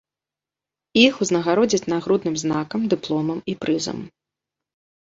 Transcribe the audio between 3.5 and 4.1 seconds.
і прызам.